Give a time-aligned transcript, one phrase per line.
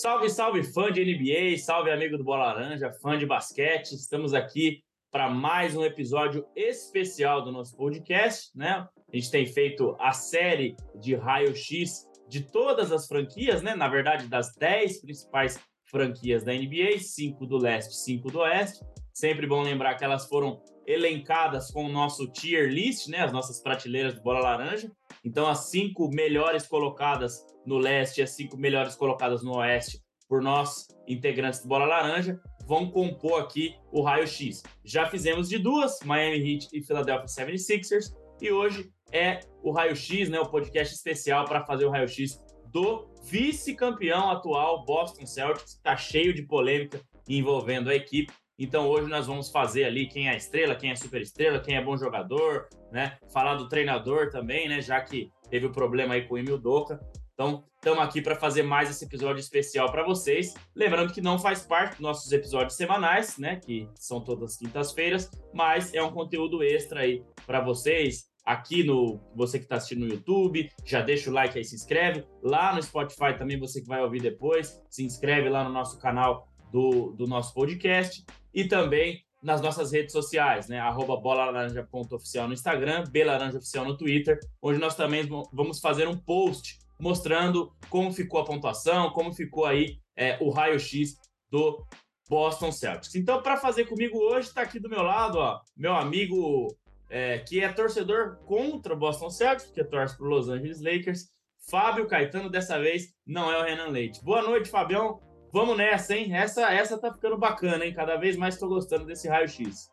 [0.00, 3.92] Salve, salve, fã de NBA, salve, amigo do Bola Laranja, fã de basquete.
[3.92, 8.88] Estamos aqui para mais um episódio especial do nosso podcast, né?
[9.12, 13.74] A gente tem feito a série de raio-x de todas as franquias, né?
[13.74, 18.82] Na verdade, das 10 principais franquias da NBA, 5 do leste, 5 do oeste.
[19.12, 23.18] Sempre bom lembrar que elas foram elencadas com o nosso tier list, né?
[23.18, 24.90] As nossas prateleiras do Bola Laranja.
[25.24, 30.42] Então, as cinco melhores colocadas no leste e as cinco melhores colocadas no oeste por
[30.42, 34.62] nós, integrantes do Bola Laranja, vão compor aqui o raio-x.
[34.84, 40.38] Já fizemos de duas, Miami Heat e Philadelphia 76ers, e hoje é o raio-x, né,
[40.38, 42.38] o podcast especial para fazer o raio-x
[42.72, 48.32] do vice-campeão atual Boston Celtics, está cheio de polêmica envolvendo a equipe.
[48.60, 51.82] Então hoje nós vamos fazer ali quem é estrela, quem é super estrela, quem é
[51.82, 53.16] bom jogador, né?
[53.32, 54.82] Falar do treinador também, né?
[54.82, 57.00] Já que teve o problema aí com o Emil Doca.
[57.32, 60.52] Então, estamos aqui para fazer mais esse episódio especial para vocês.
[60.76, 63.56] Lembrando que não faz parte dos nossos episódios semanais, né?
[63.56, 68.28] Que são todas as quintas-feiras, mas é um conteúdo extra aí para vocês.
[68.44, 72.26] Aqui no você que está assistindo no YouTube, já deixa o like aí, se inscreve.
[72.42, 76.46] Lá no Spotify também, você que vai ouvir depois, se inscreve lá no nosso canal
[76.70, 78.22] do, do nosso podcast
[78.54, 80.78] e também nas nossas redes sociais, né?
[80.78, 87.72] Arroba bolalaranja.oficial no Instagram, belaranjaoficial no Twitter, onde nós também vamos fazer um post mostrando
[87.88, 91.16] como ficou a pontuação, como ficou aí é, o raio-x
[91.50, 91.84] do
[92.28, 93.14] Boston Celtics.
[93.14, 96.68] Então, para fazer comigo hoje, está aqui do meu lado, ó, meu amigo
[97.08, 101.30] é, que é torcedor contra o Boston Celtics, que torce para Los Angeles Lakers,
[101.68, 104.22] Fábio Caetano, dessa vez não é o Renan Leite.
[104.22, 105.20] Boa noite, Fabião.
[105.52, 106.32] Vamos nessa, hein?
[106.34, 107.92] Essa, essa tá ficando bacana, hein?
[107.92, 109.90] Cada vez mais estou gostando desse raio-x.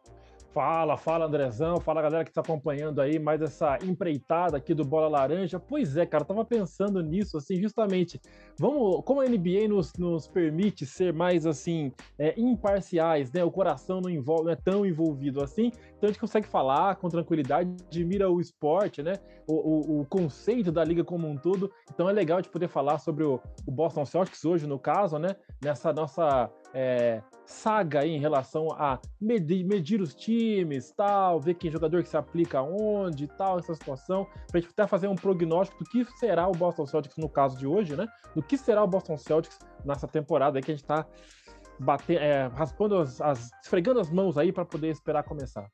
[0.57, 5.07] Fala, fala Andrezão, fala galera que está acompanhando aí mais essa empreitada aqui do Bola
[5.07, 5.59] Laranja.
[5.59, 8.19] Pois é, cara, tava pensando nisso, assim, justamente.
[8.57, 13.43] Vamos, como a NBA nos, nos permite ser mais assim é, imparciais, né?
[13.43, 17.07] O coração não, envolve, não é tão envolvido assim, então a gente consegue falar com
[17.07, 19.13] tranquilidade, admira o esporte, né?
[19.47, 21.71] O, o, o conceito da liga como um todo.
[21.93, 25.35] Então é legal de poder falar sobre o, o Boston Celtics hoje, no caso, né?
[25.63, 32.03] Nessa nossa é, saga em relação a medir, medir, os times, tal, ver quem jogador
[32.03, 35.89] que se aplica onde, tal, essa situação, para a gente até fazer um prognóstico do
[35.89, 38.07] que será o Boston Celtics no caso de hoje, né?
[38.35, 41.05] Do que será o Boston Celtics nessa temporada aí que a gente está
[41.79, 45.67] batendo, é, raspando as, as, esfregando as mãos aí para poder esperar começar.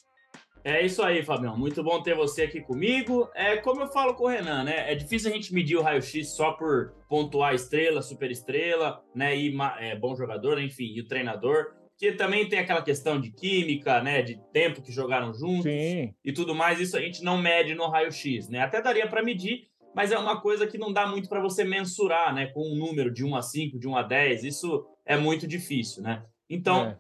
[0.64, 1.58] É isso aí, Fabião.
[1.58, 3.30] Muito bom ter você aqui comigo.
[3.36, 4.90] É como eu falo com o Renan, né?
[4.90, 9.36] É difícil a gente medir o raio-x só por pontuar estrela, super estrela, né?
[9.38, 11.74] E é, bom jogador, enfim, e o treinador.
[11.98, 14.22] Que também tem aquela questão de química, né?
[14.22, 16.14] De tempo que jogaram juntos Sim.
[16.24, 16.80] e tudo mais.
[16.80, 18.62] Isso a gente não mede no raio-x, né?
[18.62, 22.34] Até daria para medir, mas é uma coisa que não dá muito para você mensurar,
[22.34, 22.48] né?
[22.48, 24.46] Com um número de 1 a 5, de 1 a 10.
[24.46, 26.24] Isso é muito difícil, né?
[26.50, 26.98] Então, é.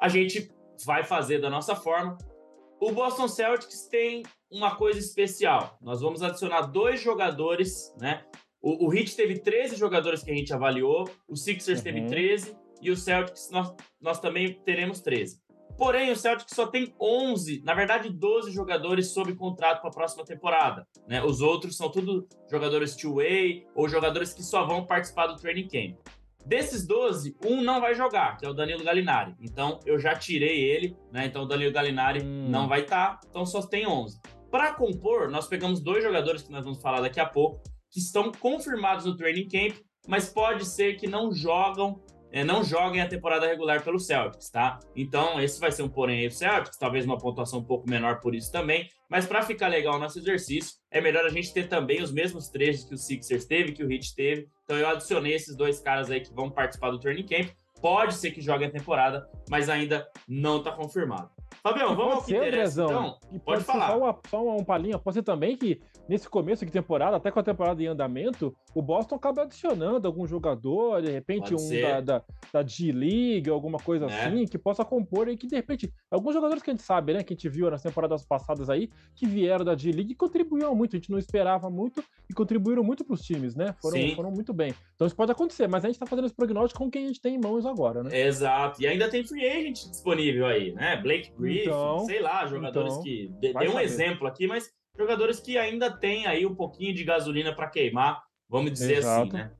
[0.00, 0.50] a gente
[0.86, 2.16] vai fazer da nossa forma.
[2.82, 5.78] O Boston Celtics tem uma coisa especial.
[5.80, 8.24] Nós vamos adicionar dois jogadores, né?
[8.60, 11.84] O, o Heat teve 13 jogadores que a gente avaliou, o Sixers uhum.
[11.84, 15.40] teve 13 e o Celtics nós, nós também teremos 13.
[15.78, 20.24] Porém, o Celtics só tem 11, na verdade 12 jogadores sob contrato para a próxima
[20.24, 20.84] temporada.
[21.06, 21.22] Né?
[21.22, 25.98] Os outros são tudo jogadores two-way ou jogadores que só vão participar do training camp.
[26.44, 29.34] Desses 12, um não vai jogar, que é o Danilo Galinari.
[29.40, 31.26] Então eu já tirei ele, né?
[31.26, 32.48] Então o Danilo Galinari hum.
[32.48, 34.20] não vai estar, tá, então só tem 11.
[34.50, 38.30] Para compor, nós pegamos dois jogadores que nós vamos falar daqui a pouco, que estão
[38.32, 39.76] confirmados no training camp,
[40.06, 42.00] mas pode ser que não jogam
[42.32, 44.80] é, não joguem a temporada regular pelo Celtics, tá?
[44.96, 48.20] Então, esse vai ser um porém aí do Celtics, talvez uma pontuação um pouco menor
[48.20, 51.68] por isso também, mas para ficar legal o nosso exercício, é melhor a gente ter
[51.68, 54.48] também os mesmos trechos que o Sixers teve, que o Heat teve.
[54.72, 57.50] Então, eu adicionei esses dois caras aí que vão participar do training camp.
[57.82, 61.28] Pode ser que jogue a temporada, mas ainda não está confirmado.
[61.62, 63.18] Fabião, vamos ao que interessa, então?
[63.30, 63.88] E pode, pode falar.
[63.88, 67.30] Só, uma, só uma, um palinha, pode ser também que nesse começo de temporada, até
[67.30, 71.80] com a temporada em andamento, o Boston acaba adicionando algum jogador, de repente pode um
[71.80, 74.26] da, da, da G-League, alguma coisa é.
[74.26, 77.22] assim, que possa compor e que de repente, alguns jogadores que a gente sabe, né,
[77.22, 80.96] que a gente viu nas temporadas passadas aí, que vieram da G-League e contribuíram muito,
[80.96, 84.52] a gente não esperava muito e contribuíram muito para os times, né, foram, foram muito
[84.52, 84.74] bem.
[84.96, 87.20] Então isso pode acontecer, mas a gente está fazendo esse prognóstico com quem a gente
[87.20, 88.20] tem em mãos agora, né?
[88.20, 92.92] Exato, e ainda tem free agent disponível aí, né, Blake Griffin, então, sei lá, jogadores
[92.92, 93.30] então, que...
[93.40, 97.68] Dê um exemplo aqui, mas jogadores que ainda têm aí um pouquinho de gasolina para
[97.68, 99.22] queimar, vamos dizer assim, Exato.
[99.22, 99.52] assim, né?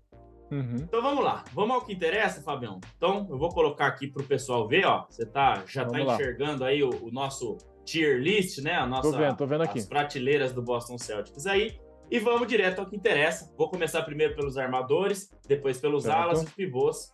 [0.53, 0.77] Uhum.
[0.77, 2.79] Então vamos lá, vamos ao que interessa, Fabião.
[2.99, 5.07] Então eu vou colocar aqui para o pessoal ver, ó.
[5.09, 7.57] Você tá, já está enxergando aí o, o, nosso
[7.87, 8.75] tier list, né?
[8.75, 9.79] A nossa, tô vendo, tô vendo aqui.
[9.79, 11.81] As prateleiras do Boston Celtics aí.
[12.11, 13.51] E vamos direto ao que interessa.
[13.57, 16.19] Vou começar primeiro pelos armadores, depois pelos certo.
[16.19, 17.11] alas e pivôs.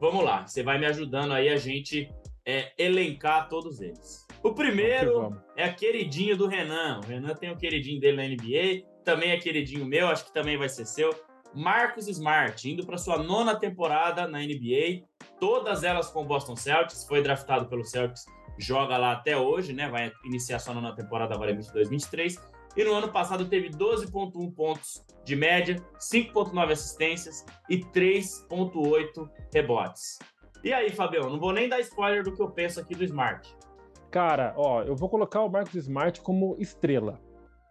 [0.00, 2.10] Vamos lá, você vai me ajudando aí a gente
[2.46, 4.26] é, elencar todos eles.
[4.42, 7.00] O primeiro é a queridinho do Renan.
[7.04, 10.56] O Renan tem o queridinho dele na NBA, também é queridinho meu, acho que também
[10.56, 11.14] vai ser seu.
[11.54, 15.04] Marcos Smart, indo para sua nona temporada na NBA,
[15.38, 18.24] todas elas com o Boston Celtics, foi draftado pelo Celtics,
[18.58, 19.88] joga lá até hoje, né?
[19.88, 22.49] Vai iniciar sua nona temporada agora em 2023.
[22.76, 30.18] E no ano passado teve 12,1 pontos de média, 5,9 assistências e 3,8 rebotes.
[30.62, 33.56] E aí, Fabião, não vou nem dar spoiler do que eu penso aqui do Smart.
[34.10, 37.20] Cara, ó, eu vou colocar o Marcos Smart como estrela.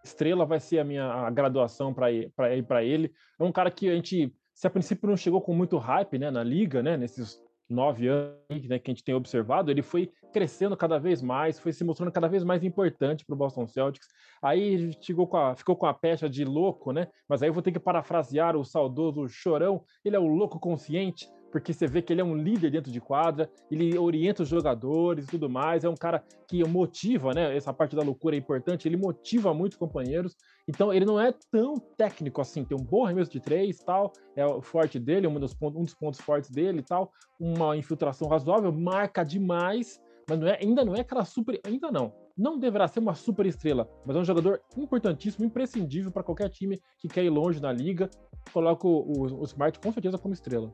[0.04, 2.32] Estrela vai ser a minha graduação para ir
[2.66, 3.12] para ele.
[3.38, 6.30] É um cara que a gente, se a princípio não chegou com muito hype, né,
[6.30, 10.76] na liga, né, nesses nove anos né, que a gente tem observado, ele foi crescendo
[10.76, 14.08] cada vez mais, foi se mostrando cada vez mais importante para o Boston Celtics.
[14.42, 17.08] Aí chegou com a, ficou com a pecha de louco, né?
[17.28, 19.84] Mas aí eu vou ter que parafrasear o saudoso Chorão.
[20.04, 23.00] Ele é o louco consciente porque você vê que ele é um líder dentro de
[23.00, 27.56] quadra, ele orienta os jogadores e tudo mais, é um cara que motiva, né?
[27.56, 30.36] Essa parte da loucura é importante, ele motiva muitos companheiros.
[30.68, 34.46] Então ele não é tão técnico assim, tem um bom arremesso de três tal, é
[34.46, 38.28] o forte dele, um dos, pontos, um dos pontos fortes dele e tal, uma infiltração
[38.28, 41.60] razoável, marca demais, mas não é, ainda não é aquela super.
[41.66, 42.12] Ainda não.
[42.36, 46.80] Não deverá ser uma super estrela, mas é um jogador importantíssimo, imprescindível para qualquer time
[46.98, 48.08] que quer ir longe na liga.
[48.52, 50.72] Coloco o, o Smart com certeza como estrela.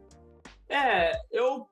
[0.68, 1.66] É, eu,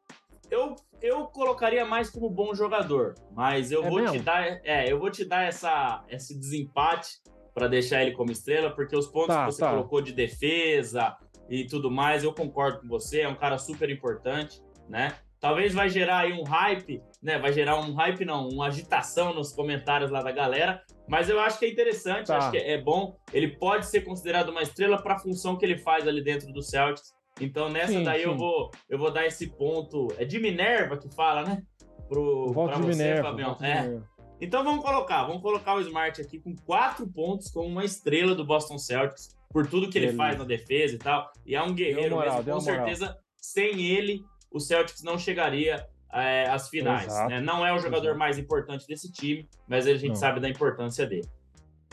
[0.51, 4.17] eu, eu colocaria mais como bom jogador, mas eu é vou mesmo?
[4.17, 7.21] te dar, é, eu vou te dar essa, esse desempate
[7.53, 9.71] para deixar ele como estrela, porque os pontos tá, que você tá.
[9.71, 11.17] colocou de defesa
[11.49, 15.17] e tudo mais, eu concordo com você, é um cara super importante, né?
[15.41, 17.39] Talvez vai gerar aí um hype, né?
[17.39, 21.59] Vai gerar um hype, não, uma agitação nos comentários lá da galera, mas eu acho
[21.59, 22.39] que é interessante, tá.
[22.39, 23.15] acho que é bom.
[23.31, 26.63] Ele pode ser considerado uma estrela para a função que ele faz ali dentro do
[26.63, 27.13] Celtics.
[27.41, 28.29] Então nessa sim, daí sim.
[28.29, 30.09] eu vou eu vou dar esse ponto.
[30.19, 31.63] É de Minerva que fala, né?
[32.09, 33.59] Pro para você, Minerva, Fabião.
[33.61, 34.01] É.
[34.41, 38.45] Então vamos colocar, vamos colocar o Smart aqui com quatro pontos como uma estrela do
[38.45, 41.33] Boston Celtics por tudo que ele faz na defesa e tal.
[41.47, 43.17] E é um guerreiro moral, mesmo, com certeza.
[43.37, 47.13] Sem ele, o Celtics não chegaria é, às finais.
[47.29, 47.41] Né?
[47.41, 48.19] Não é o jogador Exato.
[48.19, 50.15] mais importante desse time, mas a gente não.
[50.17, 51.29] sabe da importância dele.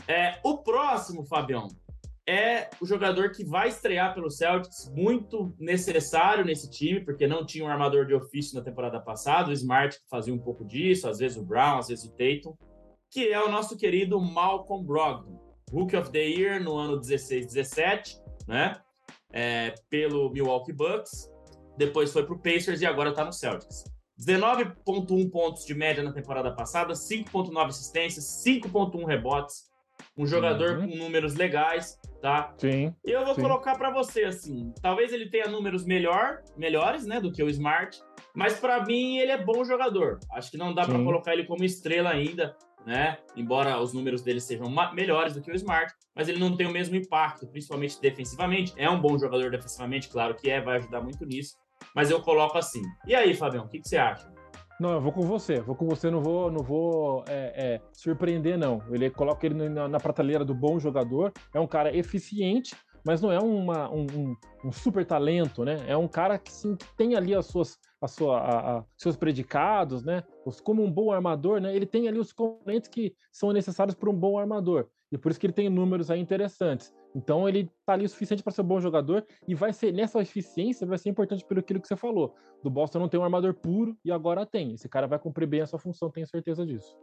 [0.08, 1.68] É, o próximo, Fabião,
[2.26, 7.64] é o jogador que vai estrear pelo Celtics, muito necessário nesse time, porque não tinha
[7.64, 11.36] um armador de ofício na temporada passada, o Smart fazia um pouco disso, às vezes
[11.36, 12.56] o Brown, às vezes o Tatum,
[13.10, 15.38] que é o nosso querido Malcolm Brogdon,
[15.70, 18.80] Rookie of the Year no ano 16-17, né?
[19.32, 21.30] É, pelo Milwaukee Bucks,
[21.76, 23.84] depois foi para o Pacers e agora está no Celtics.
[24.20, 29.71] 19,1 pontos de média na temporada passada, 5,9 assistências, 5,1 rebotes,
[30.16, 30.88] um jogador uhum.
[30.88, 32.54] com números legais, tá?
[32.58, 32.94] Sim.
[33.04, 33.42] E eu vou sim.
[33.42, 38.00] colocar para você assim, talvez ele tenha números melhor, melhores, né, do que o Smart,
[38.34, 40.18] mas para mim ele é bom jogador.
[40.32, 42.56] Acho que não dá para colocar ele como estrela ainda,
[42.86, 43.18] né?
[43.36, 46.72] Embora os números dele sejam melhores do que o Smart, mas ele não tem o
[46.72, 48.72] mesmo impacto, principalmente defensivamente.
[48.76, 51.56] É um bom jogador defensivamente, claro que é, vai ajudar muito nisso,
[51.94, 52.82] mas eu coloco assim.
[53.06, 54.31] E aí, Fabião, o que, que você acha?
[54.80, 55.60] Não, eu vou com você.
[55.60, 58.82] Vou com você, não vou, não vou é, é, surpreender, não.
[58.90, 61.32] Ele coloca ele na, na, prateleira do bom jogador.
[61.54, 62.74] É um cara eficiente,
[63.04, 65.84] mas não é uma, um, um, um, super talento, né?
[65.86, 70.02] É um cara que, sim, tem ali as suas, a sua, a, a, seus predicados,
[70.02, 70.24] né?
[70.64, 71.74] Como um bom armador, né?
[71.74, 74.88] Ele tem ali os componentes que são necessários para um bom armador.
[75.10, 76.92] E por isso que ele tem números aí interessantes.
[77.14, 80.20] Então ele tá ali o suficiente para ser um bom jogador e vai ser nessa
[80.20, 82.34] eficiência vai ser importante pelo aquilo que você falou.
[82.62, 84.74] Do Boston não tem um armador puro e agora tem.
[84.74, 86.96] Esse cara vai cumprir bem a sua função, tenho certeza disso.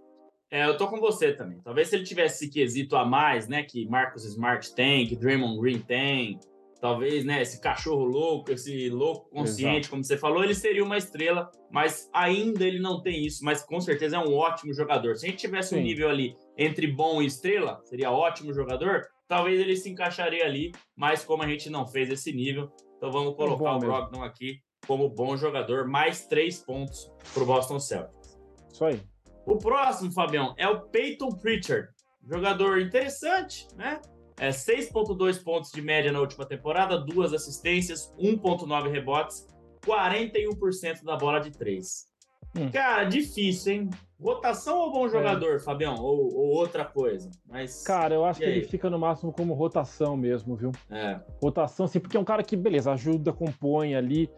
[0.52, 1.60] É, eu tô com você também.
[1.62, 5.60] Talvez se ele tivesse esse quesito a mais, né, que Marcus Smart tem, que Draymond
[5.60, 6.40] Green tem,
[6.82, 9.90] talvez, né, esse cachorro louco, esse louco consciente, Exato.
[9.92, 13.80] como você falou, ele seria uma estrela, mas ainda ele não tem isso, mas com
[13.80, 15.16] certeza é um ótimo jogador.
[15.16, 15.80] Se a gente tivesse Sim.
[15.80, 20.72] um nível ali entre bom e estrela, seria ótimo jogador, talvez ele se encaixaria ali,
[20.98, 24.60] mas como a gente não fez esse nível, então vamos colocar é o Brogdon aqui
[24.88, 28.40] como bom jogador, mais três pontos para o Boston Celtics.
[28.74, 29.00] Isso aí.
[29.46, 31.88] O próximo, Fabião, é o Peyton Pritchard,
[32.28, 34.02] jogador interessante, né?
[34.38, 39.48] É 6,2 pontos de média na última temporada, duas assistências, 1,9 rebotes,
[39.86, 42.09] 41% da bola de três.
[42.56, 42.70] Hum.
[42.72, 43.90] Cara, difícil, hein?
[44.22, 45.10] Rotação ou bom é.
[45.10, 45.60] jogador, é.
[45.60, 45.96] Fabião?
[45.96, 47.30] Ou, ou, outra coisa?
[47.48, 50.72] Mas, cara, eu acho que ele fica no máximo como rotação mesmo, viu?
[50.90, 51.20] É.
[51.42, 54.30] Rotação, sim, porque é um cara que, beleza, ajuda, compõe ali.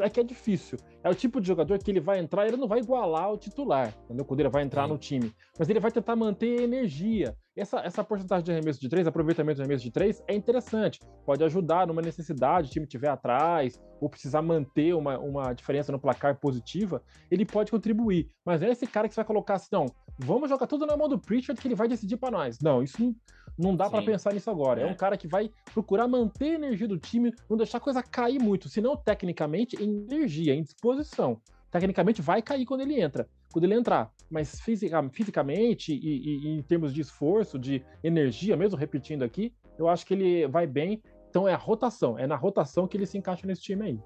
[0.00, 0.78] É que é difícil.
[1.04, 3.92] É o tipo de jogador que ele vai entrar, ele não vai igualar o titular,
[4.04, 4.24] entendeu?
[4.24, 4.88] Quando ele vai entrar sim.
[4.88, 5.30] no time.
[5.58, 7.36] Mas ele vai tentar manter energia.
[7.54, 10.98] Essa, essa porcentagem de arremesso de três, aproveitamento de arremesso de três, é interessante.
[11.26, 15.98] Pode ajudar numa necessidade, o time estiver atrás, ou precisar manter uma, uma diferença no
[15.98, 18.30] placar positiva, ele pode contribuir.
[18.42, 19.84] Mas é esse cara que você vai colocar assim, não,
[20.18, 22.58] vamos jogar tudo na mão do Pritchard que ele vai decidir para nós.
[22.58, 23.14] Não, isso não,
[23.58, 24.80] não dá para pensar nisso agora.
[24.80, 24.84] É.
[24.84, 24.86] é.
[24.90, 28.40] um cara que vai procurar manter a energia do time, não deixar a coisa cair
[28.40, 31.38] muito, senão tecnicamente em energia, em disposição.
[31.72, 34.10] Tecnicamente vai cair quando ele entra quando ele entrar.
[34.28, 40.06] Mas fisicamente e, e, em termos de esforço, de energia, mesmo repetindo aqui, eu acho
[40.06, 41.02] que ele vai bem.
[41.28, 44.00] Então é a rotação, é na rotação que ele se encaixa nesse time aí.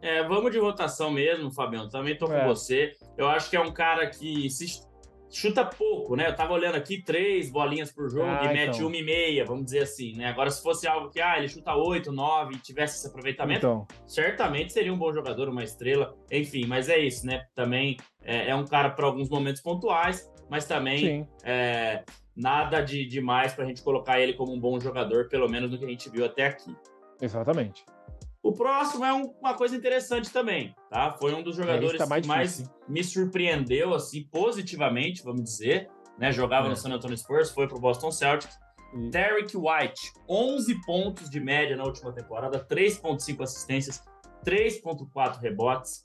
[0.00, 1.88] É, vamos de rotação mesmo, Fabião.
[1.88, 2.46] Também tô com é.
[2.46, 2.92] você.
[3.16, 4.82] Eu acho que é um cara que se
[5.32, 6.28] chuta pouco, né?
[6.28, 8.86] Eu tava olhando aqui, três bolinhas por jogo ah, e mete então.
[8.86, 10.26] uma e meia, vamos dizer assim, né?
[10.26, 13.86] Agora, se fosse algo que, ah, ele chuta oito, nove e tivesse esse aproveitamento, então.
[14.06, 17.46] certamente seria um bom jogador, uma estrela, enfim, mas é isso, né?
[17.54, 22.04] Também é, é um cara para alguns momentos pontuais, mas também é,
[22.36, 25.78] nada de demais para a gente colocar ele como um bom jogador, pelo menos no
[25.78, 26.76] que a gente viu até aqui.
[27.20, 27.84] Exatamente.
[28.42, 31.12] O próximo é um, uma coisa interessante também, tá?
[31.12, 36.32] Foi um dos jogadores tá mais que mais me surpreendeu, assim, positivamente, vamos dizer, né?
[36.32, 36.70] Jogava é.
[36.70, 38.58] no San Antonio Spurs, foi pro Boston Celtics.
[38.94, 39.10] E...
[39.10, 44.02] Derek White, 11 pontos de média na última temporada, 3.5 assistências,
[44.44, 46.04] 3.4 rebotes.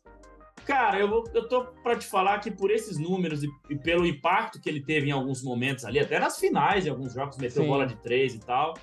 [0.63, 4.06] Cara, eu, vou, eu tô para te falar que por esses números e, e, pelo
[4.06, 7.63] impacto que ele teve em alguns momentos ali, até nas finais, em alguns jogos, meteu
[7.63, 7.70] Sim.
[7.70, 8.75] bola de três e tal,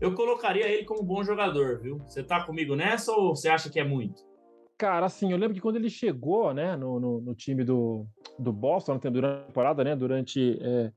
[0.00, 1.98] eu colocaria ele como bom jogador, viu?
[2.06, 4.26] Você tá comigo nessa ou você acha que é muito?
[4.76, 8.06] Cara, assim, eu lembro que quando ele chegou, né, no, no, no time do,
[8.38, 10.92] do Boston, durante a temporada, né, durante é,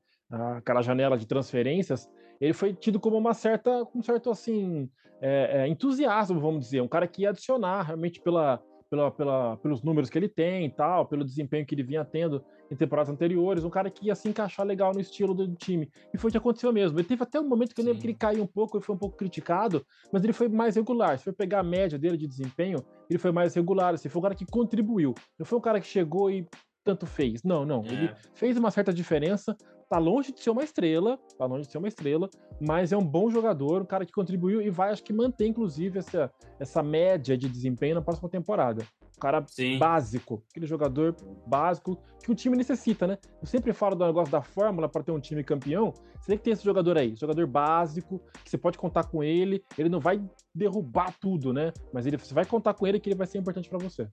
[0.58, 2.08] aquela janela de transferências,
[2.40, 4.88] ele foi tido como uma certa, um certo, assim,
[5.20, 9.82] é, é, entusiasmo, vamos dizer, um cara que ia adicionar realmente pela, pela, pela, pelos
[9.82, 13.64] números que ele tem e tal, pelo desempenho que ele vinha tendo em temporadas anteriores,
[13.64, 15.90] um cara que ia se encaixar legal no estilo do time.
[16.14, 17.00] E foi o que aconteceu mesmo.
[17.00, 18.94] Ele teve até um momento que eu lembro que ele caiu um pouco e foi
[18.94, 21.18] um pouco criticado, mas ele foi mais regular.
[21.18, 23.94] Se for pegar a média dele de desempenho, ele foi mais regular.
[23.94, 25.16] Assim, foi um cara que contribuiu.
[25.40, 26.46] Não foi um cara que chegou e
[26.84, 27.44] tanto fez.
[27.44, 27.86] Não, não.
[27.86, 27.94] É.
[27.94, 29.56] Ele fez uma certa diferença,
[29.92, 32.30] tá longe de ser uma estrela, tá longe de ser uma estrela,
[32.62, 36.00] mas é um bom jogador, um cara que contribuiu e vai, acho que manter, inclusive,
[36.00, 38.86] essa, essa média de desempenho na próxima temporada.
[39.18, 39.78] Um cara Sim.
[39.78, 41.14] básico, aquele jogador
[41.46, 43.18] básico que o time necessita, né?
[43.42, 45.92] Eu sempre falo do negócio da fórmula para ter um time campeão.
[46.22, 49.62] Você tem que ter esse jogador aí, jogador básico, que você pode contar com ele,
[49.78, 50.24] ele não vai
[50.56, 51.74] derrubar tudo, né?
[51.92, 54.08] Mas ele, você vai contar com ele que ele vai ser importante para você.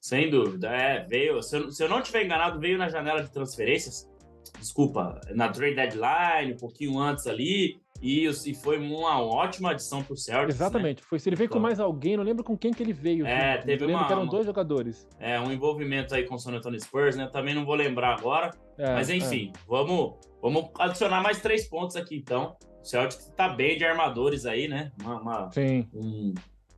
[0.00, 1.42] Sem dúvida, é, veio.
[1.42, 4.09] Se eu, se eu não tiver enganado, veio na janela de transferências
[4.58, 10.14] desculpa, na trade deadline, um pouquinho antes ali, e, e foi uma ótima adição para
[10.14, 10.58] o Celtics.
[10.58, 10.66] Né?
[10.66, 11.06] Exatamente, né?
[11.08, 11.18] foi.
[11.18, 13.26] Se ele veio então, com mais alguém, não lembro com quem que ele veio.
[13.26, 13.66] É, viu?
[13.66, 15.06] teve uma, que eram dois jogadores.
[15.18, 17.28] É, um envolvimento aí com o San Antonio Spurs, né?
[17.30, 19.58] Também não vou lembrar agora, é, mas enfim, é.
[19.68, 22.56] vamos, vamos adicionar mais três pontos aqui então.
[22.80, 24.90] O Celtics está bem de armadores aí, né?
[25.02, 25.86] Uma, uma Sim.
[25.92, 26.32] Um,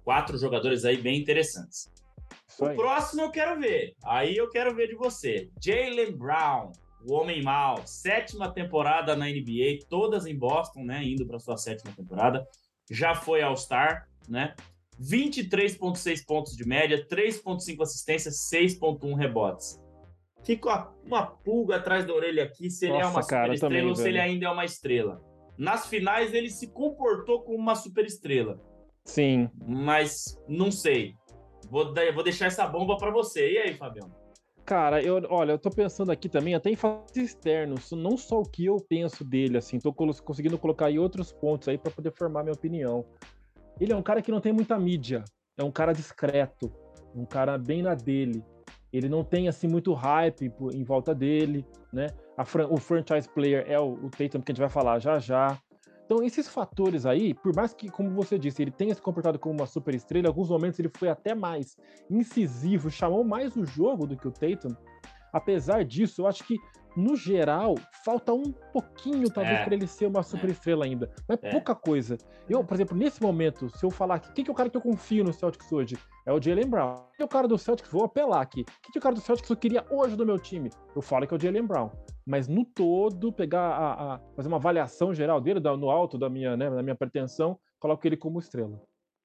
[0.05, 1.93] quatro jogadores aí bem interessantes.
[2.49, 2.77] Isso o aí.
[2.77, 3.95] próximo eu quero ver.
[4.05, 5.49] Aí eu quero ver de você.
[5.63, 6.73] Jalen Brown
[7.05, 11.05] o Homem Mal, sétima temporada na NBA, todas em Boston, né?
[11.05, 12.47] Indo para sua sétima temporada.
[12.91, 14.55] Já foi All-Star, né?
[15.01, 19.81] 23,6 pontos de média, 3,5 assistências, 6,1 rebotes.
[20.45, 23.89] Fica uma pulga atrás da orelha aqui se ele Nossa, é uma cara, superestrela também,
[23.89, 25.21] ou se ele ainda é uma estrela.
[25.57, 28.61] Nas finais, ele se comportou como uma superestrela.
[29.05, 29.49] Sim.
[29.67, 31.15] Mas não sei.
[31.71, 33.53] Vou, vou deixar essa bomba para você.
[33.53, 34.11] E aí, Fabião?
[34.65, 38.49] Cara, eu, olha, eu tô pensando aqui também até em fatos externos, não só o
[38.49, 42.45] que eu penso dele, assim, tô conseguindo colocar aí outros pontos aí para poder formar
[42.45, 43.05] minha opinião.
[43.81, 45.25] Ele é um cara que não tem muita mídia,
[45.59, 46.73] é um cara discreto,
[47.15, 48.45] um cara bem na dele.
[48.93, 52.09] Ele não tem assim muito hype em volta dele, né?
[52.45, 55.59] Fran o franchise player é o, o Tatum que a gente vai falar já já.
[56.05, 59.55] Então, esses fatores aí, por mais que, como você disse, ele tenha se comportado como
[59.55, 61.77] uma super estrela, em alguns momentos ele foi até mais
[62.11, 64.75] incisivo, chamou mais o jogo do que o Tatum.
[65.33, 66.59] Apesar disso, eu acho que,
[66.97, 67.75] no geral,
[68.05, 69.65] falta um pouquinho, talvez, é.
[69.65, 71.11] para ele ser uma super estrela ainda.
[71.29, 71.51] Mas é.
[71.51, 72.19] pouca coisa.
[72.49, 74.77] Eu, por exemplo, nesse momento, se eu falar que quem que é o cara que
[74.77, 75.97] eu confio no Celtics hoje?
[76.27, 76.95] É o Jalen Brown.
[77.17, 77.91] Quem é o cara do Celtics?
[77.91, 78.65] Vou apelar aqui.
[78.65, 80.71] Quem que é o cara do Celtics que eu queria hoje no meu time?
[80.95, 81.91] Eu falo que é o Jalen Brown
[82.27, 86.57] mas no todo, pegar a, a, fazer uma avaliação geral dele, no alto da minha,
[86.57, 88.81] né, da minha pretensão, coloco ele como estrela.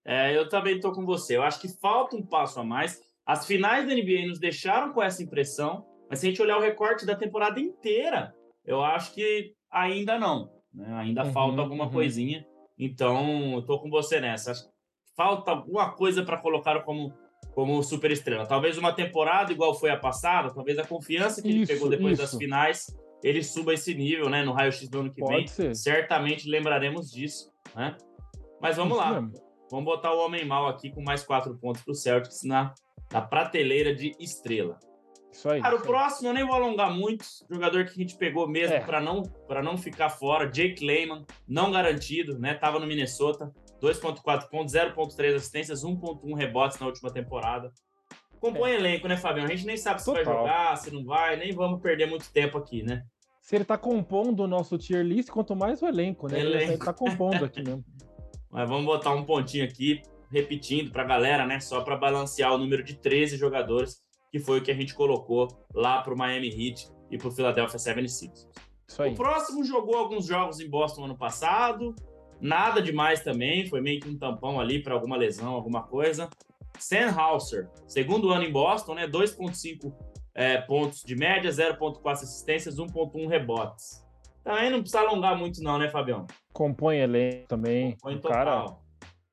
[0.05, 1.35] É, eu também estou com você.
[1.35, 3.01] Eu acho que falta um passo a mais.
[3.25, 6.61] As finais da NBA nos deixaram com essa impressão, Mas se a gente olhar o
[6.61, 8.33] recorte da temporada inteira,
[8.65, 10.51] eu acho que ainda não.
[10.73, 10.87] Né?
[10.95, 11.91] Ainda uhum, falta alguma uhum.
[11.91, 12.45] coisinha.
[12.77, 14.53] Então, eu tô com você nessa.
[15.15, 17.11] Falta alguma coisa para colocar como,
[17.53, 18.45] como super estrela.
[18.45, 22.13] Talvez uma temporada igual foi a passada, talvez a confiança que isso, ele pegou depois
[22.13, 22.21] isso.
[22.21, 22.85] das finais,
[23.23, 24.43] ele suba esse nível, né?
[24.43, 25.47] No raio-x do ano que Pode vem.
[25.47, 25.75] Ser.
[25.75, 27.97] Certamente lembraremos disso, né?
[28.61, 29.21] Mas vamos isso lá.
[29.21, 29.47] Mesmo.
[29.69, 32.73] Vamos botar o homem mal aqui com mais quatro pontos para o Celtics na,
[33.11, 34.79] na prateleira de estrela.
[35.31, 35.61] Isso aí.
[35.61, 37.25] Cara, o próximo eu nem vou alongar muito.
[37.49, 38.79] Jogador que a gente pegou mesmo é.
[38.79, 39.23] para não,
[39.63, 40.49] não ficar fora.
[40.49, 42.53] Jake Lehman, não garantido, né?
[42.53, 43.51] Tava no Minnesota.
[43.81, 47.71] 2.4 pontos, 0.3 assistências, 1.1 rebotes na última temporada.
[48.39, 48.75] Compõe é.
[48.75, 49.45] elenco, né, Fabião?
[49.45, 50.23] A gente nem sabe se Total.
[50.23, 53.03] vai jogar, se não vai, nem vamos perder muito tempo aqui, né?
[53.41, 56.39] Se ele tá compondo o nosso tier list, quanto mais o elenco, né?
[56.39, 56.71] Elenco.
[56.73, 57.83] Ele tá compondo aqui mesmo.
[58.51, 61.59] Mas vamos botar um pontinho aqui, repetindo pra galera, né?
[61.59, 64.01] Só para balancear o número de 13 jogadores
[64.37, 67.31] que foi o que a gente colocou lá para o Miami Heat e para o
[67.31, 68.47] Philadelphia 76ers.
[68.99, 71.93] O próximo jogou alguns jogos em Boston ano passado,
[72.39, 76.29] nada demais também, foi meio que um tampão ali para alguma lesão, alguma coisa.
[76.79, 79.07] Sam Hauser, segundo ano em Boston, né?
[79.07, 79.91] 2,5
[80.35, 84.05] é, pontos de média, 0,4 assistências, 1,1 rebotes.
[84.43, 86.25] Também não precisa alongar muito, não, né, Fabião?
[86.53, 87.91] Compõe elenco também.
[87.93, 88.33] Compõe total.
[88.33, 88.77] Cara,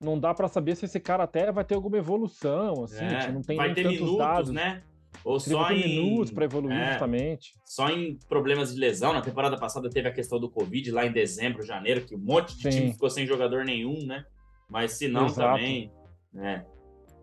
[0.01, 3.43] não dá para saber se esse cara até vai ter alguma evolução, assim, é, não
[3.43, 4.51] tem vai ter minutos, dados.
[4.51, 4.83] né?
[5.23, 7.55] Ou só em minutos para evoluir é, justamente.
[7.65, 9.13] Só em problemas de lesão.
[9.13, 12.57] Na temporada passada teve a questão do Covid lá em dezembro, janeiro, que um monte
[12.57, 12.71] de Sim.
[12.71, 14.25] time ficou sem jogador nenhum, né?
[14.69, 15.57] Mas se não Exato.
[15.57, 15.93] também,
[16.33, 16.67] né?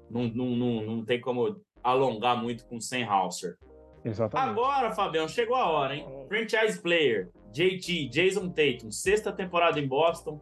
[0.10, 3.58] Não, não, não, não tem como alongar muito com sem Hauser.
[4.04, 4.50] Exatamente.
[4.50, 6.06] Agora, Fabião, chegou a hora, hein?
[6.28, 10.40] Franchise player, JT, Jason Tatum, sexta temporada em Boston,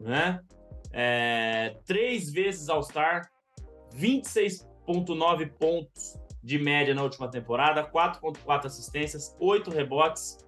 [0.00, 0.40] né?
[0.92, 3.30] É, três vezes All-Star,
[3.94, 10.38] 26,9 pontos de média na última temporada, 4,4 assistências, 8 rebotes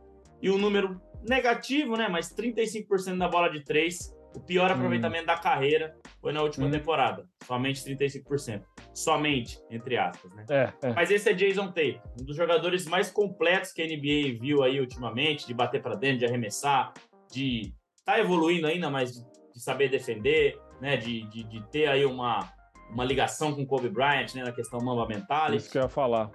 [0.41, 2.09] e um número negativo, né?
[2.09, 4.17] Mas 35% da bola de três.
[4.35, 4.75] O pior hum.
[4.75, 6.71] aproveitamento da carreira foi na última hum.
[6.71, 8.63] temporada, somente 35%.
[8.95, 10.45] Somente, entre aspas, né?
[10.49, 10.93] É, é.
[10.93, 14.79] Mas esse é Jason Tatum, um dos jogadores mais completos que a NBA viu aí
[14.79, 16.93] ultimamente, de bater para dentro, de arremessar,
[17.31, 20.97] de tá evoluindo ainda, mas de de saber defender, né?
[20.97, 22.51] De, de, de, ter aí uma,
[22.93, 24.45] uma ligação com Kobe Bryant, né?
[24.45, 25.63] Na questão Mamba Mentality.
[25.63, 26.31] Isso que eu ia falar.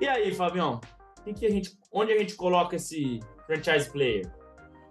[0.00, 0.80] E aí, Fabião?
[1.24, 4.30] Que que a gente, onde a gente coloca esse franchise player?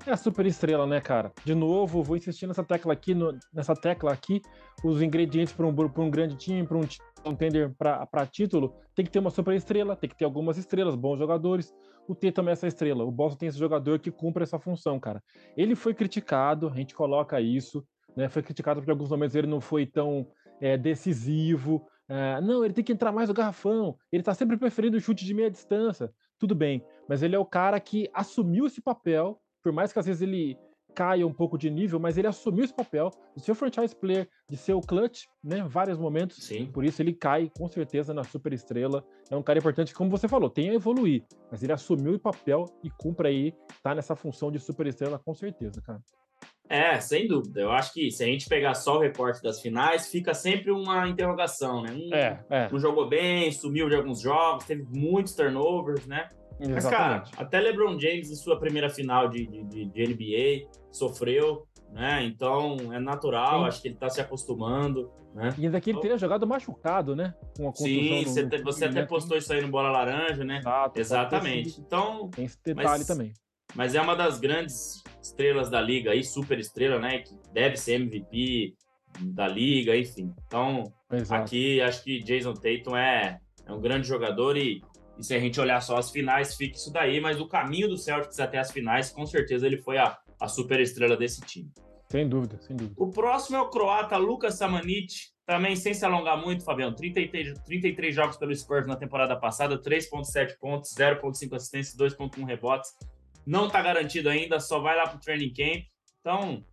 [0.06, 1.32] É a super estrela, né, cara?
[1.44, 4.42] De novo, vou insistir nessa tecla aqui, no, nessa tecla aqui,
[4.84, 6.88] os ingredientes para um, um grande time, para um
[7.24, 11.18] contender para título, tem que ter uma super estrela, tem que ter algumas estrelas, bons
[11.18, 11.74] jogadores,
[12.08, 13.04] o T também é essa estrela.
[13.04, 15.24] O Boston tem esse jogador que cumpre essa função, cara.
[15.58, 17.84] Ele foi criticado, a gente coloca isso,
[18.16, 18.30] né?
[18.30, 20.28] Foi criticado porque em alguns momentos ele não foi tão
[20.62, 21.86] é, decisivo.
[22.08, 23.98] É, não, ele tem que entrar mais no garrafão.
[24.12, 26.12] Ele tá sempre preferindo o chute de meia distância.
[26.40, 30.06] Tudo bem, mas ele é o cara que assumiu esse papel, por mais que às
[30.06, 30.58] vezes ele
[30.96, 34.30] caia um pouco de nível, mas ele assumiu esse papel de ser o franchise player,
[34.50, 36.38] de ser o clutch, né, em vários momentos.
[36.38, 36.68] Sim.
[36.68, 39.06] Por isso ele cai com certeza na super estrela.
[39.30, 42.66] É um cara importante, como você falou, tem a evoluir, mas ele assumiu o papel
[42.82, 46.02] e cumpre aí, tá nessa função de super estrela com certeza, cara.
[46.70, 47.62] É, sem dúvida.
[47.62, 51.08] Eu acho que se a gente pegar só o recorte das finais, fica sempre uma
[51.08, 51.92] interrogação, né?
[51.92, 52.70] Um, é, é.
[52.72, 56.30] Não jogou bem, sumiu de alguns jogos, teve muitos turnovers, né?
[56.60, 56.74] Exatamente.
[56.74, 62.24] Mas, cara, até LeBron James em sua primeira final de, de, de NBA sofreu, né?
[62.24, 63.68] Então é natural, Sim.
[63.68, 65.12] acho que ele tá se acostumando.
[65.34, 65.54] Né?
[65.58, 67.34] E ainda que ele teria jogado machucado, né?
[67.58, 69.06] Com a Sim, no, você, você até né?
[69.06, 70.60] postou isso aí no Bola Laranja, né?
[70.60, 71.82] Exato, Exatamente.
[71.82, 72.30] Então.
[72.30, 73.34] Tem esse detalhe mas, também.
[73.76, 77.20] Mas é uma das grandes estrelas da liga aí, super estrela, né?
[77.20, 78.76] Que deve ser MVP
[79.20, 80.34] da liga, enfim.
[80.48, 81.44] Então, Exato.
[81.44, 84.82] aqui acho que Jason Tatum é, é um grande jogador e
[85.18, 87.20] e se a gente olhar só as finais, fica isso daí.
[87.20, 90.80] Mas o caminho do Celtics até as finais, com certeza ele foi a, a super
[90.80, 91.72] estrela desse time.
[92.10, 92.96] Sem dúvida, sem dúvida.
[92.98, 95.34] O próximo é o croata Lucas Samanic.
[95.46, 96.94] Também sem se alongar muito, Fabião.
[96.94, 102.92] 33, 33 jogos pelo Spurs na temporada passada, 3,7 pontos, 0,5 assistências, 2,1 rebotes.
[103.46, 105.84] Não está garantido ainda, só vai lá para o training camp.
[106.20, 106.64] Então,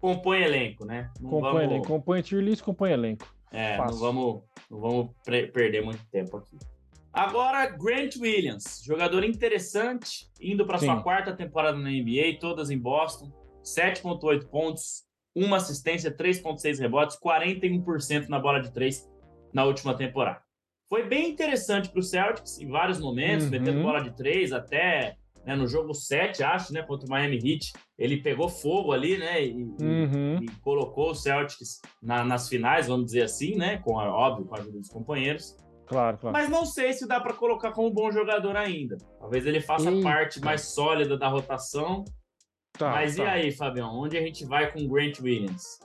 [0.00, 1.10] compõe elenco, né?
[1.20, 1.62] Não compõe vamos...
[1.62, 3.34] elenco, compõe tier list, compõe elenco.
[3.50, 3.92] É, Fácil.
[3.92, 6.56] não vamos, não vamos perder muito tempo aqui.
[7.12, 13.32] Agora, Grant Williams, jogador interessante, indo para sua quarta temporada na NBA, todas em Boston,
[13.62, 19.08] 7,8 pontos, uma assistência, 3,6 rebotes, 41% na bola de três
[19.52, 20.42] na última temporada.
[20.88, 23.50] Foi bem interessante para o Celtics em vários momentos, uhum.
[23.52, 27.72] metendo bola de três até né, no jogo 7, acho, né, contra o Miami Heat.
[27.98, 30.38] Ele pegou fogo ali, né, e, uhum.
[30.40, 34.46] e, e colocou o Celtics na, nas finais, vamos dizer assim, né, com a, óbvio,
[34.46, 35.56] com a ajuda dos companheiros.
[35.86, 36.32] Claro, claro.
[36.32, 38.96] Mas não sei se dá para colocar como bom jogador ainda.
[39.18, 40.02] Talvez ele faça Eita.
[40.02, 42.04] parte mais sólida da rotação.
[42.72, 43.22] Tá, Mas tá.
[43.22, 43.94] e aí, Fabião?
[43.94, 45.78] Onde a gente vai com o Grant Williams?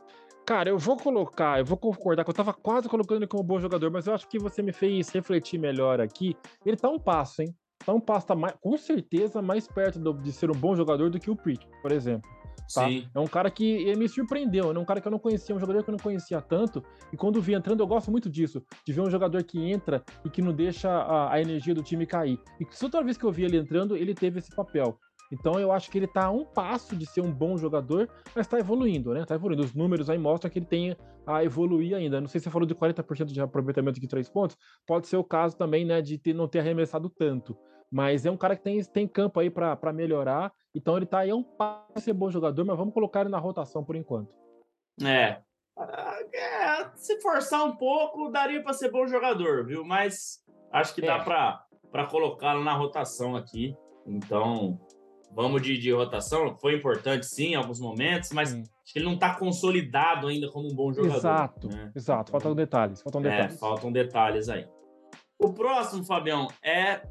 [0.45, 3.59] Cara, eu vou colocar, eu vou concordar que eu tava quase colocando ele como bom
[3.59, 6.35] jogador, mas eu acho que você me fez refletir melhor aqui.
[6.65, 7.53] Ele tá um passo, hein?
[7.85, 11.09] Tá um passo, tá mais, com certeza mais perto do, de ser um bom jogador
[11.09, 12.29] do que o Prick, por exemplo.
[12.73, 12.87] Tá?
[12.87, 13.07] Sim.
[13.15, 15.83] É um cara que me surpreendeu, é um cara que eu não conhecia, um jogador
[15.83, 16.83] que eu não conhecia tanto.
[17.11, 20.29] E quando vi entrando, eu gosto muito disso, de ver um jogador que entra e
[20.29, 22.39] que não deixa a, a energia do time cair.
[22.59, 24.99] E toda vez que eu vi ele entrando, ele teve esse papel.
[25.31, 28.47] Então eu acho que ele está a um passo de ser um bom jogador, mas
[28.47, 29.25] está evoluindo, né?
[29.25, 29.63] Tá evoluindo.
[29.63, 32.19] Os números aí mostram que ele tem a evoluir ainda.
[32.19, 35.23] Não sei se você falou de 40% de aproveitamento de três pontos, pode ser o
[35.23, 37.55] caso também, né, de ter, não ter arremessado tanto.
[37.91, 40.51] Mas é um cara que tem, tem campo aí para melhorar.
[40.73, 43.29] Então ele está aí a um passo de ser bom jogador, mas vamos colocar ele
[43.29, 44.33] na rotação por enquanto.
[45.03, 45.41] É.
[46.33, 49.83] é se forçar um pouco, daria para ser bom jogador, viu?
[49.85, 51.07] Mas acho que é.
[51.07, 53.75] dá para colocá-lo na rotação aqui.
[54.05, 54.79] Então,
[55.33, 56.55] vamos de, de rotação.
[56.57, 58.61] Foi importante, sim, em alguns momentos, mas sim.
[58.61, 61.17] acho que ele não está consolidado ainda como um bom jogador.
[61.17, 61.91] Exato, né?
[61.95, 62.31] exato.
[62.31, 63.01] Faltam detalhes.
[63.01, 63.55] Faltam é, detalhes.
[63.55, 64.67] É, faltam detalhes aí.
[65.37, 67.01] O próximo, Fabião, é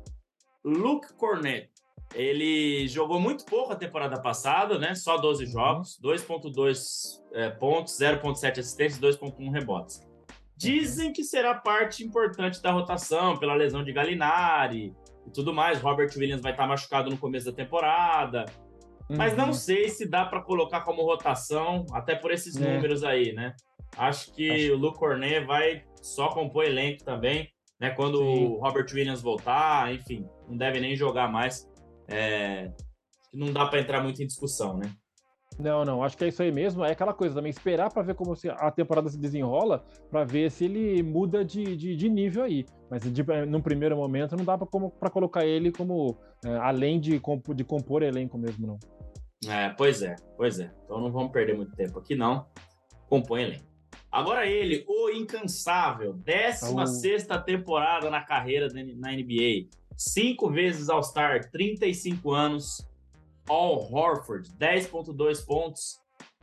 [0.64, 1.70] Luke Cornet.
[2.14, 4.94] Ele jogou muito pouco a temporada passada, né?
[4.94, 5.50] Só 12 uhum.
[5.50, 10.06] jogos, 2.2 é, pontos, 0.7 assistências, 2.1 rebotes.
[10.56, 14.94] Dizem que será parte importante da rotação pela lesão de Galinari,
[15.28, 15.80] e tudo mais.
[15.80, 18.46] Robert Williams vai estar machucado no começo da temporada.
[19.08, 19.16] Uhum.
[19.16, 19.52] Mas não uhum.
[19.52, 22.74] sei se dá para colocar como rotação, até por esses é.
[22.74, 23.54] números aí, né?
[23.96, 24.74] Acho que Acho...
[24.74, 27.48] o Luke Cornet vai só compor elenco também,
[27.80, 27.90] né?
[27.90, 28.46] Quando Sim.
[28.46, 31.68] o Robert Williams voltar, enfim, não deve nem jogar mais.
[32.08, 32.70] É...
[33.32, 34.90] Não dá para entrar muito em discussão, né?
[35.58, 36.84] Não, não, acho que é isso aí mesmo.
[36.84, 40.66] É aquela coisa também, esperar para ver como a temporada se desenrola, para ver se
[40.66, 42.64] ele muda de, de, de nível aí.
[42.88, 47.20] Mas de, num primeiro momento não dá para colocar ele como é, além de,
[47.54, 48.78] de compor elenco mesmo, não.
[49.50, 50.70] É, pois é, pois é.
[50.84, 52.46] Então não vamos perder muito tempo aqui, não.
[53.08, 53.68] Compõe elenco.
[54.10, 57.38] Agora ele, o incansável, 16 oh.
[57.40, 59.68] temporada na carreira na NBA.
[59.96, 62.87] Cinco vezes All-Star, 35 anos,
[63.48, 65.98] Al Horford, 10,2 pontos,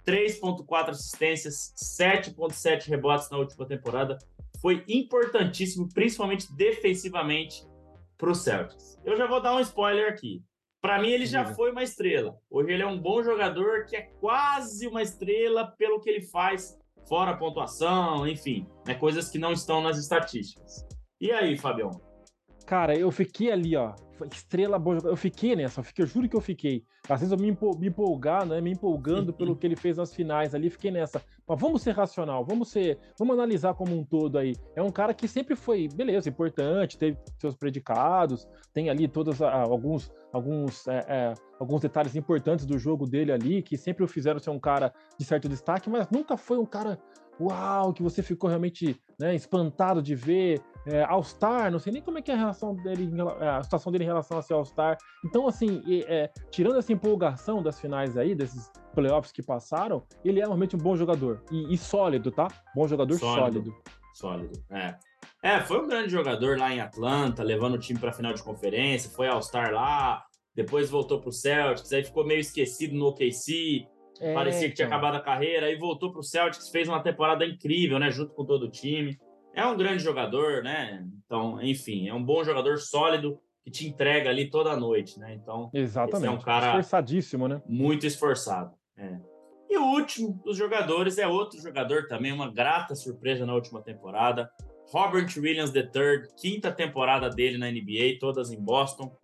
[0.06, 4.18] 3,4 assistências, 7,7 rebotes na última temporada.
[4.62, 7.66] Foi importantíssimo, principalmente defensivamente,
[8.18, 8.98] para o Celtics.
[9.04, 10.42] Eu já vou dar um spoiler aqui.
[10.82, 12.38] Para mim, ele já foi uma estrela.
[12.50, 16.78] Hoje, ele é um bom jogador que é quase uma estrela pelo que ele faz,
[17.08, 20.86] fora a pontuação, enfim, né, coisas que não estão nas estatísticas.
[21.20, 21.90] E aí, Fabião?
[22.66, 23.94] Cara, eu fiquei ali, ó,
[24.32, 24.98] estrela boa.
[25.04, 26.84] Eu fiquei nessa, eu, fiquei, eu juro que eu fiquei.
[27.08, 28.60] Às vezes eu me, empol, me empolgar, né?
[28.60, 31.22] Me empolgando pelo que ele fez nas finais ali, fiquei nessa.
[31.48, 32.98] Mas vamos ser racional, vamos ser.
[33.20, 34.56] Vamos analisar como um todo aí.
[34.76, 39.62] É um cara que sempre foi, beleza, importante, teve seus predicados, tem ali todos ah,
[39.62, 44.40] alguns, alguns, é, é, alguns detalhes importantes do jogo dele ali, que sempre o fizeram
[44.40, 47.00] ser um cara de certo destaque, mas nunca foi um cara
[47.40, 52.18] uau, que você ficou realmente né, espantado de ver é, All-Star, não sei nem como
[52.18, 54.98] é que é a relação dele, é, a situação dele em relação a ser All-Star.
[55.26, 60.44] Então, assim, é, tirando essa empolgação das finais aí, desses playoffs que passaram, ele é
[60.44, 61.44] realmente um bom jogador.
[61.52, 62.48] E, e sólido, tá?
[62.76, 63.74] Bom jogador sólido.
[64.14, 64.66] Sólido, sólido.
[64.70, 64.98] é.
[65.44, 68.42] É, foi um grande jogador lá em Atlanta, levando o time para a final de
[68.42, 73.86] conferência, foi All-Star lá, depois voltou para o Celtics, aí ficou meio esquecido no OKC,
[74.20, 74.98] é, parecia que tinha então.
[74.98, 78.46] acabado a carreira, aí voltou para o Celtics, fez uma temporada incrível, né, junto com
[78.46, 79.18] todo o time
[79.56, 81.08] é um grande jogador, né?
[81.26, 85.34] Então, enfim, é um bom jogador sólido que te entrega ali toda a noite, né?
[85.34, 86.28] Então, exatamente.
[86.28, 87.62] é um cara esforçadíssimo, né?
[87.66, 88.76] Muito esforçado.
[88.98, 89.18] É.
[89.70, 94.52] E o último dos jogadores é outro jogador também, uma grata surpresa na última temporada.
[94.92, 99.16] Robert Williams III, quinta temporada dele na NBA, todas em Boston.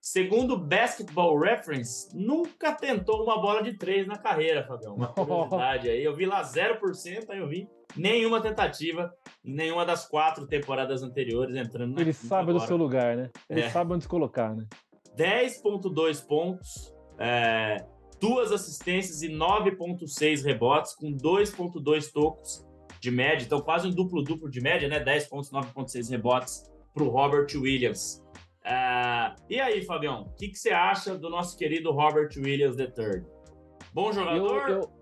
[0.00, 4.94] Segundo Basketball Reference, nunca tentou uma bola de três na carreira, Fabião.
[4.94, 6.02] Uma curiosidade aí.
[6.02, 9.12] Eu vi lá 0%, aí eu vi nenhuma tentativa
[9.44, 12.64] em nenhuma das quatro temporadas anteriores entrando na Ele sabe agora.
[12.64, 13.30] do seu lugar, né?
[13.48, 13.68] Ele é.
[13.68, 14.66] sabe onde se colocar, né?
[15.18, 17.84] 10.2 pontos, é,
[18.18, 22.66] duas assistências e 9.6 rebotes, com 2.2 tocos
[22.98, 23.44] de média.
[23.44, 24.98] Então, quase um duplo-duplo de média, né?
[24.98, 26.62] 10 pontos, 9.6 rebotes
[26.94, 28.22] para o Robert Williams.
[28.64, 33.24] É, e aí, Fabião, o que, que, você acha do nosso querido Robert Williams III?
[33.92, 34.92] Bom jogador eu, eu...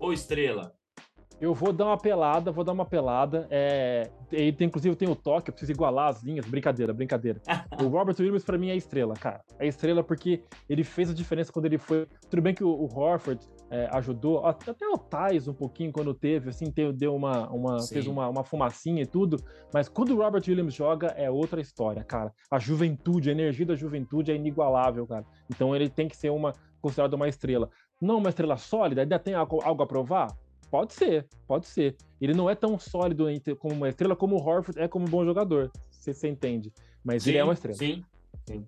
[0.00, 0.74] ou estrela?
[1.40, 3.46] Eu vou dar uma pelada, vou dar uma pelada.
[3.50, 6.46] É, e tem, inclusive tem o toque, eu preciso igualar as linhas.
[6.46, 7.40] Brincadeira, brincadeira.
[7.82, 9.42] o Robert Williams, para mim, é estrela, cara.
[9.58, 12.06] É estrela porque ele fez a diferença quando ele foi.
[12.30, 16.50] Tudo bem que o, o Horford é, ajudou, até o Thais um pouquinho quando teve,
[16.50, 19.36] assim, deu uma, uma fez uma, uma fumacinha e tudo.
[19.72, 22.32] Mas quando o Robert Williams joga, é outra história, cara.
[22.50, 25.24] A juventude, a energia da juventude é inigualável, cara.
[25.50, 27.70] Então ele tem que ser uma considerado uma estrela.
[28.00, 30.28] Não uma estrela sólida, ainda tem algo, algo a provar?
[30.70, 31.96] Pode ser, pode ser.
[32.20, 33.26] Ele não é tão sólido
[33.58, 36.72] como uma estrela como o Horford é como um bom jogador, se você entende.
[37.04, 37.76] Mas sim, ele é uma estrela.
[37.76, 38.04] Sim,
[38.46, 38.66] sim.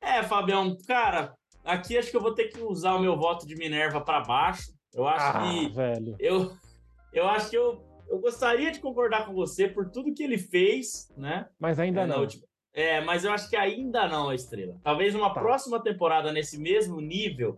[0.00, 3.54] É, Fabião, cara, aqui acho que eu vou ter que usar o meu voto de
[3.56, 4.72] Minerva para baixo.
[4.92, 5.68] Eu acho ah, que.
[5.68, 6.16] Velho.
[6.18, 6.52] Eu,
[7.12, 11.12] eu acho que eu, eu gostaria de concordar com você por tudo que ele fez,
[11.16, 11.46] né?
[11.58, 12.20] Mas ainda é, não.
[12.20, 12.44] Última...
[12.72, 14.76] É, mas eu acho que ainda não a estrela.
[14.82, 15.40] Talvez uma tá.
[15.40, 17.56] próxima temporada nesse mesmo nível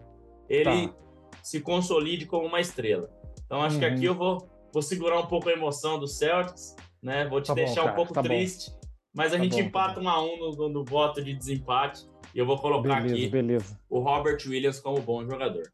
[0.49, 0.95] ele tá.
[1.43, 3.11] se consolide como uma estrela.
[3.53, 3.81] Então acho uhum.
[3.81, 4.15] que aqui uhum.
[4.15, 7.29] eu vou, vou segurar um pouco a emoção do Celtics, né?
[7.29, 8.81] Vou te tá deixar bom, um pouco tá triste, bom.
[9.15, 12.38] mas a tá gente bom, empata um a um no, no, voto de desempate e
[12.38, 13.79] eu vou colocar beleza, aqui beleza.
[13.91, 15.71] o Robert Williams como bom jogador.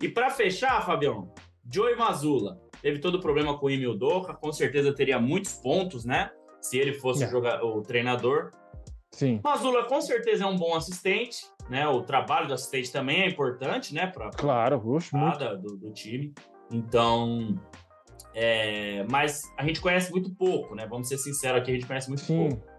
[0.00, 1.30] E para fechar, Fabião,
[1.70, 6.06] Joey Mazula teve todo o problema com o Emil Doca, com certeza teria muitos pontos,
[6.06, 6.30] né?
[6.58, 7.62] Se ele fosse yeah.
[7.62, 8.52] o, o treinador.
[9.12, 9.40] Sim.
[9.44, 11.86] Mazula com certeza é um bom assistente, né?
[11.86, 14.06] O trabalho do assistente também é importante, né?
[14.06, 16.32] Para claro, a do, do time.
[16.70, 17.58] Então,
[18.34, 20.86] é, mas a gente conhece muito pouco, né?
[20.86, 22.48] Vamos ser sinceros aqui, a gente conhece muito Sim.
[22.48, 22.70] pouco.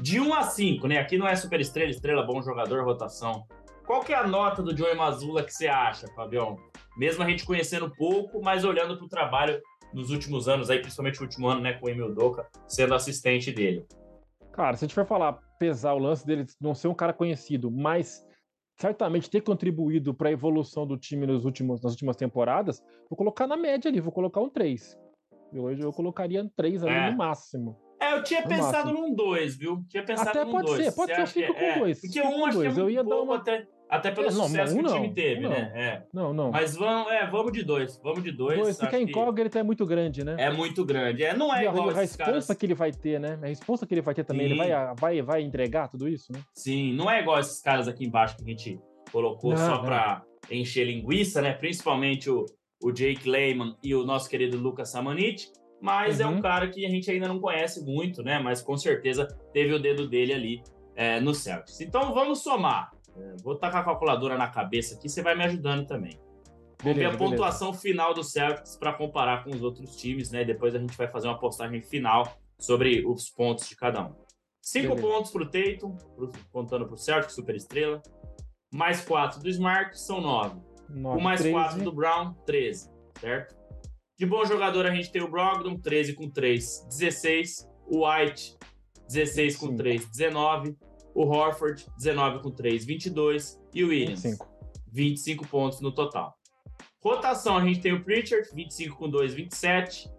[0.00, 0.98] De 1 a 5, né?
[0.98, 3.46] Aqui não é super estrela, estrela, bom jogador, rotação.
[3.86, 6.56] Qual que é a nota do Joey Mazula que você acha, Fabião?
[6.96, 9.60] Mesmo a gente conhecendo pouco, mas olhando para o trabalho
[9.92, 13.52] nos últimos anos, aí, principalmente o último ano, né, com o Emil Doca sendo assistente
[13.52, 13.86] dele.
[14.52, 17.70] Cara, se a gente for falar, pesar o lance dele não ser um cara conhecido,
[17.70, 18.24] mas
[18.76, 23.46] certamente ter contribuído para a evolução do time nos últimos, nas últimas temporadas, vou colocar
[23.46, 24.98] na média ali, vou colocar um 3.
[25.52, 27.10] Hoje eu colocaria um 3 ali é.
[27.10, 27.78] no máximo.
[28.00, 29.08] É, eu tinha pensado máximo.
[29.08, 29.84] num 2, viu?
[29.88, 30.84] Tinha pensado até num pode dois.
[30.84, 31.98] ser, pode ser, fica com 2.
[31.98, 32.00] É.
[32.00, 33.36] Porque um acho que é eu ia dar uma...
[33.36, 35.50] até, até pelo é, não, sucesso um que o time teve, não.
[35.50, 35.72] né?
[35.74, 36.02] É.
[36.12, 36.50] Não, não.
[36.50, 38.58] Mas vamos, é, vamos de dois, vamos de dois.
[38.58, 40.36] Dois, porque a incógnita é muito grande, né?
[40.38, 42.48] É muito grande, é, não é e igual a, a resposta caras...
[42.48, 43.38] que ele vai ter, né?
[43.40, 44.54] A resposta que ele vai ter também, Sim.
[44.54, 46.40] ele vai, vai, vai entregar tudo isso, né?
[46.54, 48.80] Sim, não é igual esses caras aqui embaixo que a gente
[49.12, 51.52] colocou não, só para encher linguiça, né?
[51.52, 52.44] Principalmente o,
[52.82, 56.26] o Jake Lehman e o nosso querido Lucas Samanit, mas uhum.
[56.26, 56.42] é um uhum.
[56.42, 58.40] cara que a gente ainda não conhece muito, né?
[58.40, 60.62] Mas com certeza teve o dedo dele ali
[60.96, 61.80] é, no Celtics.
[61.80, 62.90] Então vamos somar.
[63.16, 66.18] É, vou tacar a calculadora na cabeça aqui, você vai me ajudando também.
[66.82, 67.82] Vamos ver a pontuação beleza.
[67.82, 70.44] final do Celtics para comparar com os outros times, né?
[70.44, 74.14] Depois a gente vai fazer uma postagem final sobre os pontos de cada um.
[74.60, 75.06] Cinco beleza.
[75.06, 75.96] pontos para o Tatum,
[76.52, 78.02] contando para o Celtics, super estrela
[78.74, 80.60] mais 4 do Smart são 9.
[80.90, 81.54] o mais 13.
[81.54, 83.54] 4 do Brown, 13, certo?
[84.18, 87.68] De bom jogador, a gente tem o Brogdon, 13 com 3, 16.
[87.86, 88.56] O White,
[89.08, 90.76] 16 com 3, 19.
[91.14, 93.60] O Horford, 19 com 3, 22.
[93.72, 94.48] E o Williams, 25,
[94.92, 96.34] 25 pontos no total.
[97.02, 100.10] Rotação, a gente tem o Pritchard, 25 com 2, 27.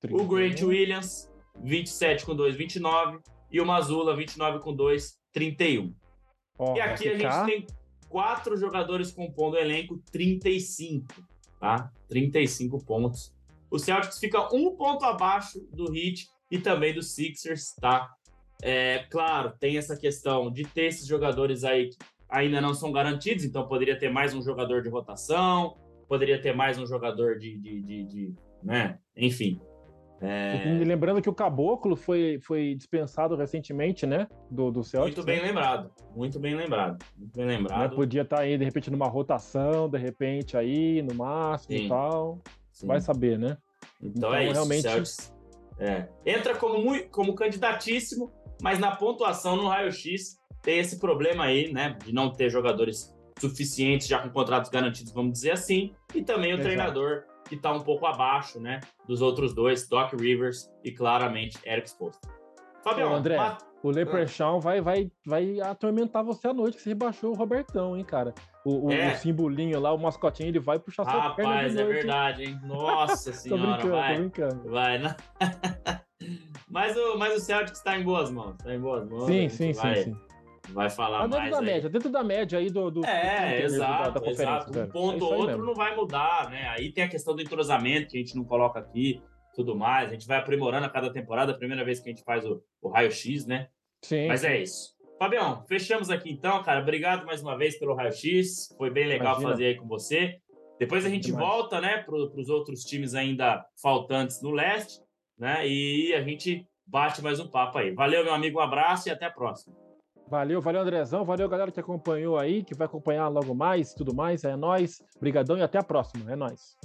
[0.00, 0.22] 30.
[0.22, 1.30] O Grant Williams,
[1.62, 3.18] 27 com 2, 29.
[3.50, 5.94] E o Mazula, 29 com 2, 31.
[6.58, 7.66] Oh, e aqui a gente tem
[8.08, 11.06] quatro jogadores compondo o elenco, 35,
[11.58, 11.90] tá?
[12.08, 13.34] 35 pontos.
[13.70, 18.08] O Celtics fica um ponto abaixo do Heat e também do Sixers, tá?
[18.66, 21.98] É, claro, tem essa questão de ter esses jogadores aí que
[22.28, 25.76] ainda não são garantidos, então poderia ter mais um jogador de rotação,
[26.08, 28.98] poderia ter mais um jogador de, de, de, de né?
[29.14, 29.60] Enfim,
[30.22, 30.82] é...
[30.82, 34.26] Lembrando que o Caboclo foi, foi dispensado recentemente, né?
[34.50, 35.16] Do, do Celtics.
[35.16, 35.48] Muito bem né?
[35.48, 35.90] lembrado.
[36.16, 37.04] Muito bem lembrado.
[37.18, 37.90] Muito bem lembrado.
[37.90, 37.96] Né?
[37.96, 41.84] Podia estar tá aí, de repente, numa rotação, de repente, aí, no máximo Sim.
[41.84, 42.40] e tal.
[42.72, 42.86] Sim.
[42.86, 43.58] Vai saber, né?
[44.00, 44.52] Então, então é isso.
[44.54, 44.82] Realmente...
[44.82, 45.34] Celtics,
[45.78, 46.08] é.
[46.24, 51.96] Entra como, muito, como candidatíssimo, mas na pontuação, no raio-x, tem esse problema aí, né?
[52.04, 55.92] De não ter jogadores suficientes já com contratos garantidos, vamos dizer assim.
[56.14, 56.64] E também o Exato.
[56.64, 61.88] treinador que está um pouco abaixo, né, dos outros dois, Doc Rivers e claramente Eric
[61.88, 62.32] Spoelstra.
[62.82, 63.38] Fabião, Ô, André,
[63.82, 68.04] o Leprechaun vai, vai, vai atormentar você à noite, que você rebaixou o Robertão, hein,
[68.04, 68.34] cara.
[68.64, 69.12] O, é.
[69.12, 72.60] o, simbolinho lá, o mascotinho, ele vai puxar Rapaz, sua perna Rapaz, é verdade, hein?
[72.64, 74.14] Nossa senhora, tô brincando, vai.
[74.14, 74.70] Tô brincando.
[74.70, 75.16] Vai, né?
[76.68, 79.26] mas, o, mas o Celtics está em boas mãos, está em boas mãos.
[79.26, 80.24] Sim, sim, vai, sim, sim
[80.72, 81.64] vai falar Mas dentro mais da aí.
[81.64, 84.80] média, dentro da média aí do, do é, do exato, da, da exato.
[84.80, 86.68] Um ponto ou é outro não vai mudar, né?
[86.68, 89.22] Aí tem a questão do entrosamento que a gente não coloca aqui,
[89.54, 90.08] tudo mais.
[90.08, 92.62] A gente vai aprimorando a cada temporada, a primeira vez que a gente faz o,
[92.80, 93.68] o raio-x, né?
[94.02, 94.26] Sim.
[94.26, 94.94] Mas é isso.
[95.18, 96.80] Fabião, fechamos aqui então, cara.
[96.80, 98.74] Obrigado mais uma vez pelo raio-x.
[98.76, 99.50] Foi bem legal Imagina.
[99.50, 100.38] fazer aí com você.
[100.78, 101.46] Depois a gente Demais.
[101.46, 105.00] volta, né, para os outros times ainda faltantes no leste,
[105.38, 105.66] né?
[105.66, 107.92] E a gente bate mais um papo aí.
[107.92, 109.74] Valeu, meu amigo, um abraço e até a próxima.
[110.28, 111.24] Valeu, valeu, Andrezão.
[111.24, 114.44] Valeu, galera que acompanhou aí, que vai acompanhar logo mais tudo mais.
[114.44, 115.02] É nós.
[115.20, 116.30] Brigadão e até a próxima.
[116.32, 116.76] É nós.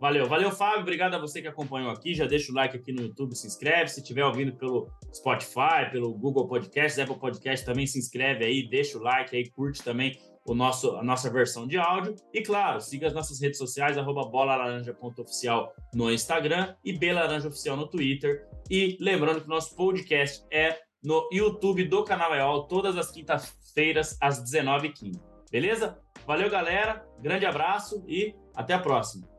[0.00, 0.82] Valeu, valeu, Fábio.
[0.82, 2.14] Obrigado a você que acompanhou aqui.
[2.14, 3.88] Já deixa o like aqui no YouTube, se inscreve.
[3.88, 8.98] Se estiver ouvindo pelo Spotify, pelo Google Podcast, Apple Podcast, também se inscreve aí, deixa
[8.98, 10.16] o like aí, curte também
[10.48, 12.14] o nosso, a nossa versão de áudio.
[12.32, 18.48] E claro, siga as nossas redes sociais, arroba bolalaranja.oficial no Instagram e belaranjaoficial no Twitter.
[18.70, 24.16] E lembrando que o nosso podcast é no YouTube do canal EOL, todas as quintas-feiras,
[24.20, 25.20] às 19h15.
[25.50, 25.98] Beleza?
[26.26, 27.06] Valeu, galera.
[27.20, 29.37] Grande abraço e até a próxima.